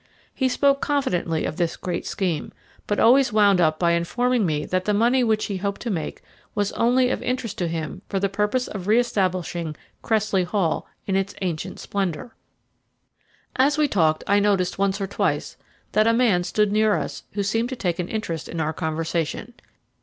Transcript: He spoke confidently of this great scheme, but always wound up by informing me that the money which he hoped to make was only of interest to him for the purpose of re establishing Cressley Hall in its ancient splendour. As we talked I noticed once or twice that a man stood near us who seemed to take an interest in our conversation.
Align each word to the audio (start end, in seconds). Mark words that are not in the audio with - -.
He 0.33 0.49
spoke 0.49 0.81
confidently 0.81 1.45
of 1.45 1.57
this 1.57 1.77
great 1.77 2.07
scheme, 2.07 2.51
but 2.87 2.99
always 2.99 3.31
wound 3.31 3.61
up 3.61 3.77
by 3.77 3.91
informing 3.91 4.47
me 4.47 4.65
that 4.65 4.85
the 4.85 4.95
money 4.95 5.23
which 5.23 5.45
he 5.45 5.57
hoped 5.57 5.79
to 5.81 5.91
make 5.91 6.23
was 6.55 6.71
only 6.71 7.11
of 7.11 7.21
interest 7.21 7.59
to 7.59 7.67
him 7.67 8.01
for 8.09 8.19
the 8.19 8.27
purpose 8.27 8.67
of 8.67 8.87
re 8.87 8.97
establishing 8.97 9.75
Cressley 10.01 10.43
Hall 10.43 10.87
in 11.05 11.15
its 11.15 11.35
ancient 11.43 11.79
splendour. 11.79 12.35
As 13.55 13.77
we 13.77 13.87
talked 13.87 14.23
I 14.25 14.39
noticed 14.39 14.79
once 14.79 14.99
or 14.99 15.05
twice 15.05 15.55
that 15.91 16.07
a 16.07 16.13
man 16.13 16.43
stood 16.43 16.71
near 16.71 16.95
us 16.97 17.21
who 17.33 17.43
seemed 17.43 17.69
to 17.69 17.75
take 17.75 17.99
an 17.99 18.09
interest 18.09 18.49
in 18.49 18.59
our 18.59 18.73
conversation. 18.73 19.53